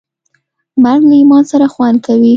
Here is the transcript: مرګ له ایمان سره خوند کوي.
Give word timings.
مرګ 0.83 1.01
له 1.09 1.15
ایمان 1.19 1.43
سره 1.51 1.65
خوند 1.73 1.97
کوي. 2.07 2.29